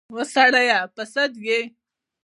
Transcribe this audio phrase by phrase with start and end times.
[0.13, 1.59] وا سړیه پر سد یې؟